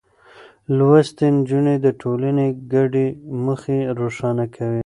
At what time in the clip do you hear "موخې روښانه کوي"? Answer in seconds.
3.43-4.79